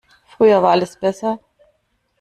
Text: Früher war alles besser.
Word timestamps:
Früher 0.29 0.63
war 0.63 0.71
alles 0.71 0.97
besser. 0.97 1.37